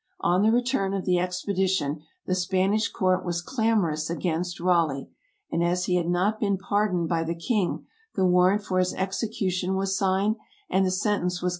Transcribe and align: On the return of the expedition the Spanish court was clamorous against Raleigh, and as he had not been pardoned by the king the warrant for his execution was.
On 0.21 0.41
the 0.41 0.51
return 0.51 0.95
of 0.95 1.05
the 1.05 1.19
expedition 1.19 2.01
the 2.25 2.33
Spanish 2.33 2.87
court 2.89 3.23
was 3.23 3.39
clamorous 3.43 4.09
against 4.09 4.59
Raleigh, 4.59 5.11
and 5.51 5.63
as 5.63 5.85
he 5.85 5.93
had 5.93 6.07
not 6.07 6.39
been 6.39 6.57
pardoned 6.57 7.07
by 7.07 7.23
the 7.23 7.35
king 7.35 7.85
the 8.15 8.25
warrant 8.25 8.63
for 8.63 8.79
his 8.79 8.95
execution 8.95 9.75
was. 9.75 9.95